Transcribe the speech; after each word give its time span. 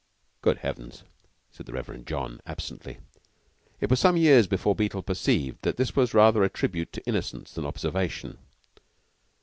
"Good 0.41 0.57
heavens!" 0.57 1.03
said 1.51 1.67
the 1.67 1.73
Reverend 1.73 2.07
John 2.07 2.41
absently. 2.47 2.97
It 3.79 3.91
was 3.91 3.99
some 3.99 4.17
years 4.17 4.47
before 4.47 4.73
Beetle 4.73 5.03
perceived 5.03 5.59
that 5.61 5.77
this 5.77 5.95
was 5.95 6.15
rather 6.15 6.43
a 6.43 6.49
tribute 6.49 6.91
to 6.93 7.05
innocence 7.05 7.53
than 7.53 7.67
observation. 7.67 8.39